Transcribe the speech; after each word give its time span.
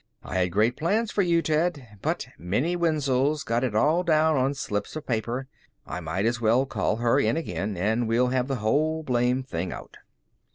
"I 0.23 0.37
had 0.39 0.51
great 0.51 0.77
plans 0.77 1.11
for 1.11 1.21
you, 1.21 1.43
Ted. 1.43 1.99
But 2.01 2.27
Minnie 2.39 2.75
Wenzel's 2.75 3.43
got 3.43 3.63
it 3.63 3.75
all 3.75 4.01
down 4.01 4.35
on 4.35 4.55
slips 4.55 4.95
of 4.95 5.05
paper. 5.05 5.47
I 5.85 5.99
might 5.99 6.25
as 6.25 6.41
well 6.41 6.65
call 6.65 6.95
her, 6.95 7.19
in 7.19 7.37
again, 7.37 7.77
and 7.77 8.07
we'll 8.07 8.29
have 8.29 8.47
the 8.47 8.55
whole 8.55 9.03
blamed 9.03 9.47
thing 9.47 9.71
out." 9.71 9.97